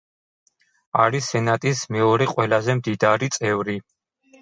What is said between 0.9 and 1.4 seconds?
არის